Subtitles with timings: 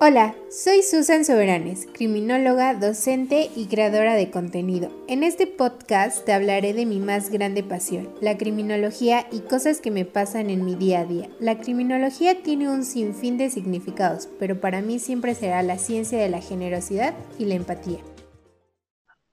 [0.00, 4.92] Hola, soy Susan Soberanes, criminóloga, docente y creadora de contenido.
[5.08, 9.90] En este podcast te hablaré de mi más grande pasión, la criminología y cosas que
[9.90, 11.28] me pasan en mi día a día.
[11.40, 16.28] La criminología tiene un sinfín de significados, pero para mí siempre será la ciencia de
[16.28, 17.98] la generosidad y la empatía.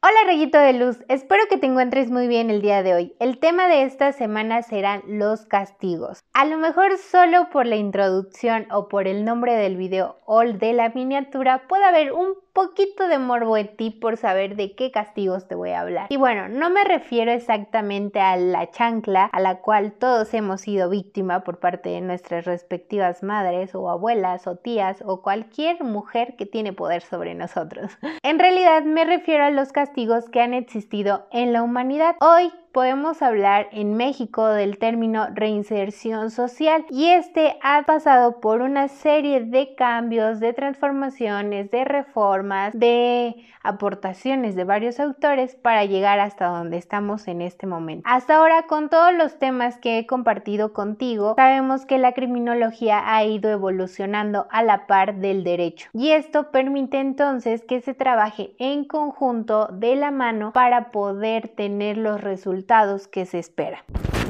[0.07, 3.15] Hola rayito de luz, espero que te encuentres muy bien el día de hoy.
[3.19, 6.19] El tema de esta semana serán los castigos.
[6.31, 10.73] A lo mejor solo por la introducción o por el nombre del video o de
[10.73, 15.47] la miniatura puede haber un poquito de morbo en ti por saber de qué castigos
[15.47, 16.07] te voy a hablar.
[16.09, 20.89] Y bueno, no me refiero exactamente a la chancla a la cual todos hemos sido
[20.89, 26.45] víctima por parte de nuestras respectivas madres o abuelas o tías o cualquier mujer que
[26.45, 27.91] tiene poder sobre nosotros.
[28.23, 29.94] en realidad me refiero a los castigos
[30.29, 32.17] que han existido en la humanidad.
[32.19, 38.89] Hoy podemos hablar en México del término reinserción social y este ha pasado por una
[38.89, 46.47] serie de cambios, de transformaciones, de reformas, de aportaciones de varios autores para llegar hasta
[46.47, 48.03] donde estamos en este momento.
[48.05, 53.23] Hasta ahora con todos los temas que he compartido contigo, sabemos que la criminología ha
[53.23, 58.83] ido evolucionando a la par del derecho y esto permite entonces que se trabaje en
[58.83, 63.83] conjunto de la mano para poder tener los resultados que se espera.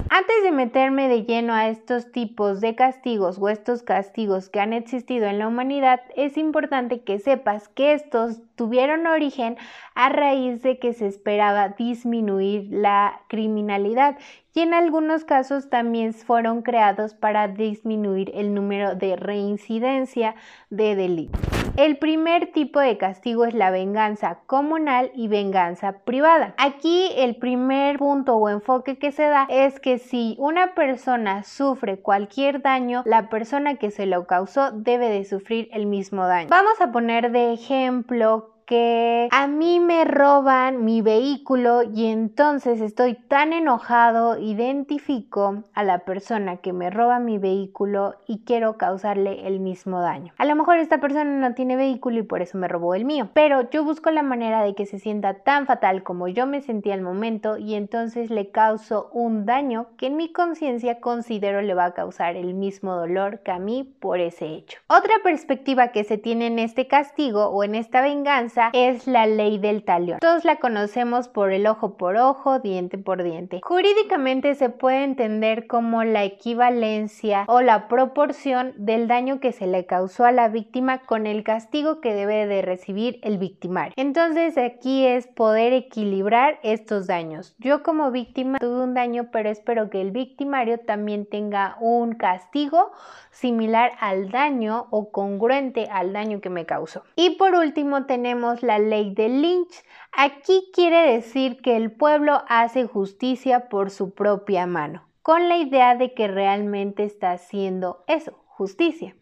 [0.09, 4.71] Antes de meterme de lleno a estos tipos de castigos o estos castigos que han
[4.71, 9.57] existido en la humanidad, es importante que sepas que estos tuvieron origen
[9.95, 14.17] a raíz de que se esperaba disminuir la criminalidad
[14.53, 20.35] y en algunos casos también fueron creados para disminuir el número de reincidencia
[20.69, 21.54] de delitos.
[21.77, 26.53] El primer tipo de castigo es la venganza comunal y venganza privada.
[26.57, 31.99] Aquí el primer punto o enfoque que se da es que si una persona sufre
[31.99, 36.47] cualquier daño, la persona que se lo causó debe de sufrir el mismo daño.
[36.49, 43.13] Vamos a poner de ejemplo que a mí me roban mi vehículo y entonces estoy
[43.13, 49.59] tan enojado, identifico a la persona que me roba mi vehículo y quiero causarle el
[49.59, 50.33] mismo daño.
[50.37, 53.29] A lo mejor esta persona no tiene vehículo y por eso me robó el mío,
[53.33, 56.91] pero yo busco la manera de que se sienta tan fatal como yo me sentí
[56.91, 61.85] al momento y entonces le causo un daño que en mi conciencia considero le va
[61.85, 64.79] a causar el mismo dolor que a mí por ese hecho.
[64.87, 69.57] Otra perspectiva que se tiene en este castigo o en esta venganza es la ley
[69.57, 70.19] del talión.
[70.19, 73.59] Todos la conocemos por el ojo por ojo, diente por diente.
[73.63, 79.85] Jurídicamente se puede entender como la equivalencia o la proporción del daño que se le
[79.85, 83.93] causó a la víctima con el castigo que debe de recibir el victimario.
[83.97, 87.55] Entonces aquí es poder equilibrar estos daños.
[87.59, 92.91] Yo como víctima tuve un daño, pero espero que el victimario también tenga un castigo
[93.31, 97.03] similar al daño o congruente al daño que me causó.
[97.15, 99.83] Y por último tenemos la ley de Lynch.
[100.11, 105.95] Aquí quiere decir que el pueblo hace justicia por su propia mano, con la idea
[105.95, 109.15] de que realmente está haciendo eso, justicia.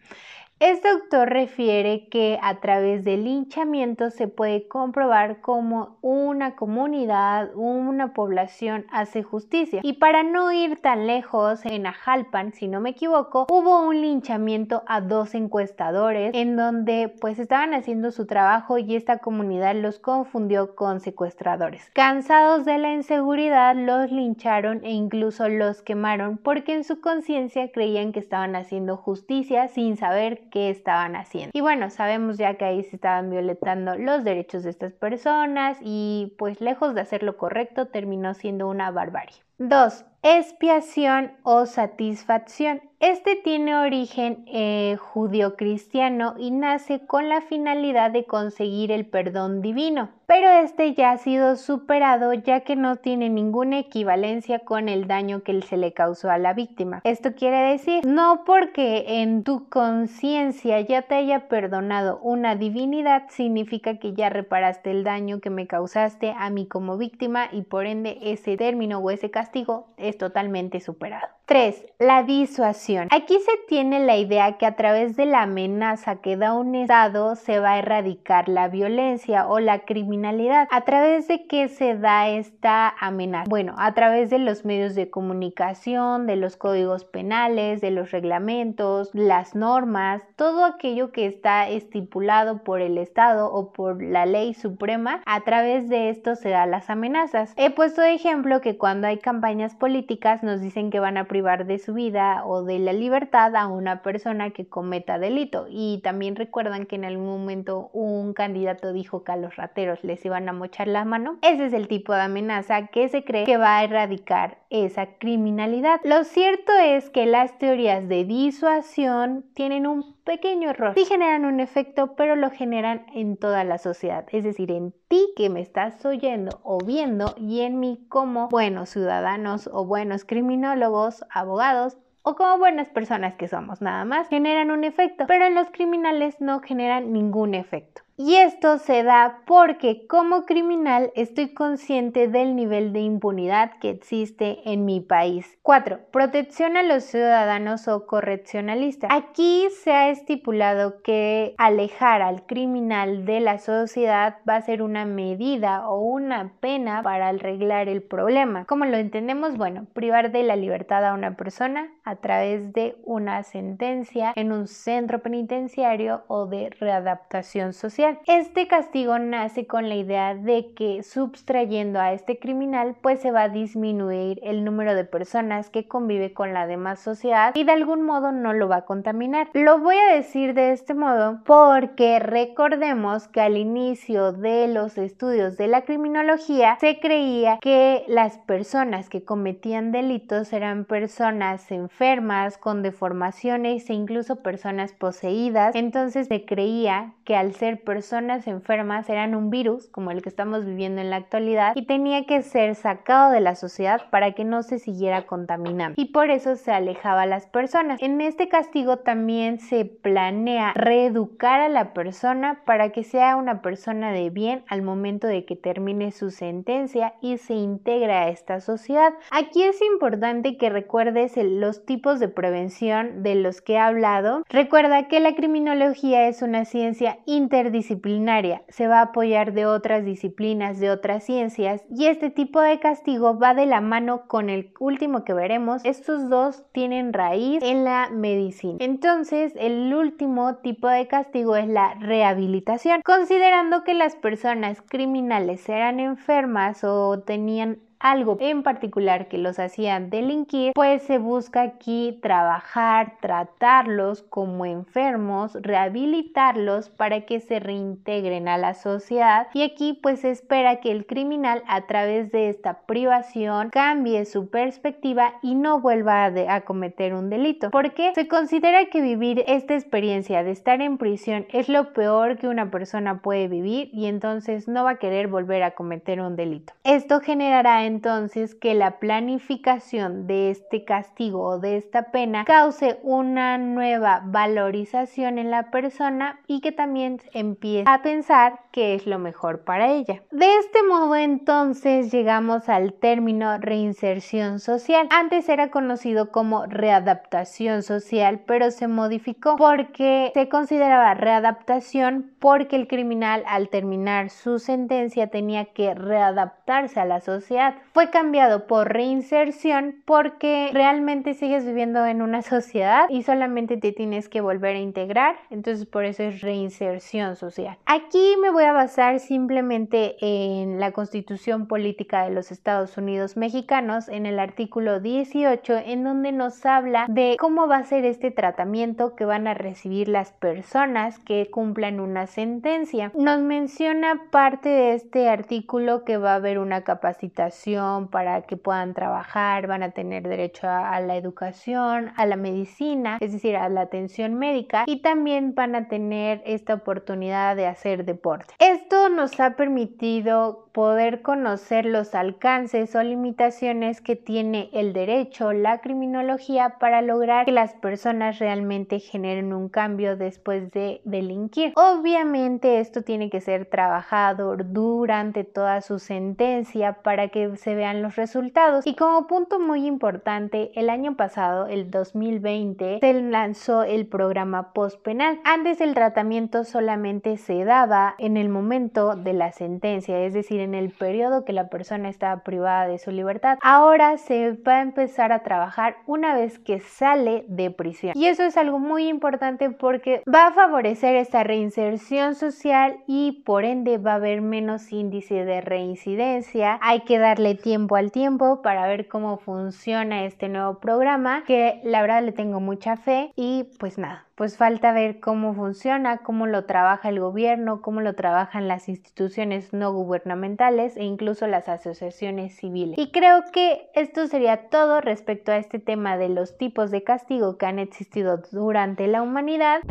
[0.65, 8.13] Este autor refiere que a través del linchamiento se puede comprobar cómo una comunidad, una
[8.13, 9.81] población hace justicia.
[9.83, 14.83] Y para no ir tan lejos, en Ajalpan, si no me equivoco, hubo un linchamiento
[14.87, 20.75] a dos encuestadores en donde pues estaban haciendo su trabajo y esta comunidad los confundió
[20.75, 21.91] con secuestradores.
[21.91, 28.13] Cansados de la inseguridad, los lincharon e incluso los quemaron porque en su conciencia creían
[28.13, 31.49] que estaban haciendo justicia sin saber qué estaban haciendo.
[31.51, 36.35] Y bueno, sabemos ya que ahí se estaban violentando los derechos de estas personas y
[36.37, 39.35] pues lejos de hacer lo correcto terminó siendo una barbarie.
[39.57, 40.05] 2.
[40.25, 42.79] Expiación o satisfacción.
[43.03, 50.07] Este tiene origen eh, judío-cristiano y nace con la finalidad de conseguir el perdón divino,
[50.25, 55.43] pero este ya ha sido superado ya que no tiene ninguna equivalencia con el daño
[55.43, 57.01] que se le causó a la víctima.
[57.03, 63.97] Esto quiere decir, no porque en tu conciencia ya te haya perdonado una divinidad significa
[63.97, 68.17] que ya reparaste el daño que me causaste a mí como víctima y por ende
[68.21, 71.27] ese término o ese castigo es totalmente superado.
[71.53, 71.85] 3.
[71.99, 73.09] La disuasión.
[73.11, 77.35] Aquí se tiene la idea que a través de la amenaza que da un Estado
[77.35, 80.67] se va a erradicar la violencia o la criminalidad.
[80.71, 83.47] ¿A través de qué se da esta amenaza?
[83.47, 89.11] Bueno, a través de los medios de comunicación, de los códigos penales, de los reglamentos,
[89.13, 95.21] las normas, todo aquello que está estipulado por el Estado o por la ley suprema,
[95.27, 97.53] a través de esto se da las amenazas.
[97.57, 101.42] He puesto de ejemplo que cuando hay campañas políticas nos dicen que van a privar
[101.43, 106.37] de su vida o de la libertad a una persona que cometa delito y también
[106.37, 110.53] recuerdan que en algún momento un candidato dijo que a los rateros les iban a
[110.53, 111.37] mochar la mano.
[111.41, 115.99] Ese es el tipo de amenaza que se cree que va a erradicar esa criminalidad.
[116.05, 120.93] Lo cierto es que las teorías de disuasión tienen un pequeño error.
[120.95, 125.33] Sí generan un efecto, pero lo generan en toda la sociedad, es decir, en ti
[125.35, 131.25] que me estás oyendo o viendo y en mí como buenos ciudadanos o buenos criminólogos,
[131.29, 135.69] abogados o como buenas personas que somos nada más, generan un efecto, pero en los
[135.71, 138.02] criminales no generan ningún efecto.
[138.15, 144.59] Y esto se da porque como criminal estoy consciente del nivel de impunidad que existe
[144.71, 145.57] en mi país.
[145.63, 145.99] 4.
[146.11, 149.09] Protección a los ciudadanos o correccionalistas.
[149.11, 155.05] Aquí se ha estipulado que alejar al criminal de la sociedad va a ser una
[155.05, 158.65] medida o una pena para arreglar el problema.
[158.65, 159.57] ¿Cómo lo entendemos?
[159.57, 164.67] Bueno, privar de la libertad a una persona a través de una sentencia en un
[164.67, 171.99] centro penitenciario o de readaptación social este castigo nace con la idea de que subtrayendo
[171.99, 176.53] a este criminal pues se va a disminuir el número de personas que convive con
[176.53, 179.49] la demás sociedad y de algún modo no lo va a contaminar.
[179.53, 185.57] Lo voy a decir de este modo porque recordemos que al inicio de los estudios
[185.57, 192.81] de la criminología se creía que las personas que cometían delitos eran personas enfermas con
[192.81, 195.75] deformaciones e incluso personas poseídas.
[195.75, 200.29] Entonces se creía que al ser personas personas enfermas eran un virus como el que
[200.29, 204.45] estamos viviendo en la actualidad y tenía que ser sacado de la sociedad para que
[204.45, 208.01] no se siguiera contaminando y por eso se alejaba a las personas.
[208.01, 214.11] En este castigo también se planea reeducar a la persona para que sea una persona
[214.11, 219.13] de bien al momento de que termine su sentencia y se integre a esta sociedad.
[219.29, 224.41] Aquí es importante que recuerdes los tipos de prevención de los que he hablado.
[224.49, 230.05] Recuerda que la criminología es una ciencia interdisciplinaria disciplinaria, se va a apoyar de otras
[230.05, 234.71] disciplinas, de otras ciencias y este tipo de castigo va de la mano con el
[234.79, 235.83] último que veremos.
[235.83, 238.77] Estos dos tienen raíz en la medicina.
[238.79, 243.01] Entonces, el último tipo de castigo es la rehabilitación.
[243.03, 250.09] Considerando que las personas criminales eran enfermas o tenían algo en particular que los hacían
[250.09, 258.57] delinquir, pues se busca aquí trabajar, tratarlos como enfermos, rehabilitarlos para que se reintegren a
[258.57, 259.47] la sociedad.
[259.53, 264.49] Y aquí pues se espera que el criminal a través de esta privación cambie su
[264.49, 267.71] perspectiva y no vuelva a, a cometer un delito.
[267.71, 272.49] Porque se considera que vivir esta experiencia de estar en prisión es lo peor que
[272.49, 276.73] una persona puede vivir y entonces no va a querer volver a cometer un delito.
[276.83, 283.57] Esto generará entonces que la planificación de este castigo o de esta pena cause una
[283.57, 289.63] nueva valorización en la persona y que también empiece a pensar que es lo mejor
[289.63, 290.23] para ella.
[290.31, 295.07] De este modo entonces llegamos al término reinserción social.
[295.11, 302.87] Antes era conocido como readaptación social, pero se modificó porque se consideraba readaptación porque el
[302.87, 309.95] criminal al terminar su sentencia tenía que readaptarse a la sociedad fue cambiado por reinserción
[310.05, 315.35] porque realmente sigues viviendo en una sociedad y solamente te tienes que volver a integrar,
[315.49, 317.77] entonces por eso es reinserción social.
[317.85, 324.09] Aquí me voy a basar simplemente en la constitución política de los Estados Unidos mexicanos,
[324.09, 329.15] en el artículo 18, en donde nos habla de cómo va a ser este tratamiento
[329.15, 333.11] que van a recibir las personas que cumplan una sentencia.
[333.15, 337.62] Nos menciona parte de este artículo que va a haber una capacitación
[338.11, 343.31] para que puedan trabajar, van a tener derecho a, la educación, a la medicina, es
[343.31, 348.53] decir, a la atención médica y también van a tener esta oportunidad de hacer deporte.
[348.59, 355.79] Esto nos ha permitido poder conocer los alcances o limitaciones que tiene el derecho, la
[355.79, 361.73] criminología para lograr que las personas realmente generen un cambio después de delinquir.
[361.75, 368.15] Obviamente esto tiene que ser trabajado durante toda su sentencia para que se vean los
[368.15, 368.85] resultados.
[368.87, 375.39] Y como punto muy importante, el año pasado, el 2020, se lanzó el programa postpenal.
[375.43, 380.75] Antes el tratamiento solamente se daba en el momento de la sentencia, es decir, en
[380.75, 383.57] el periodo que la persona estaba privada de su libertad.
[383.61, 388.13] Ahora se va a empezar a trabajar una vez que sale de prisión.
[388.15, 393.65] Y eso es algo muy importante porque va a favorecer esta reinserción social y por
[393.65, 396.79] ende va a haber menos índice de reincidencia.
[396.81, 397.19] Hay que
[397.55, 402.59] tiempo al tiempo para ver cómo funciona este nuevo programa que la verdad le tengo
[402.59, 407.81] mucha fe y pues nada pues falta ver cómo funciona, cómo lo trabaja el gobierno,
[407.81, 412.97] cómo lo trabajan las instituciones no gubernamentales e incluso las asociaciones civiles.
[412.97, 417.57] Y creo que esto sería todo respecto a este tema de los tipos de castigo
[417.57, 419.81] que han existido durante la humanidad.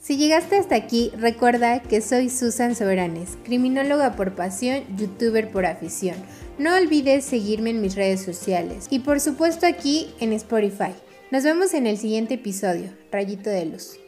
[0.00, 6.16] Si llegaste hasta aquí, recuerda que soy Susan Soberanes, criminóloga por pasión, youtuber por afición.
[6.58, 10.94] No olvides seguirme en mis redes sociales y por supuesto aquí en Spotify.
[11.30, 12.90] Nos vemos en el siguiente episodio.
[13.10, 13.98] Rayito de luz.